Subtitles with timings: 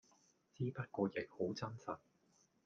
[0.55, 1.99] 之不過亦好真實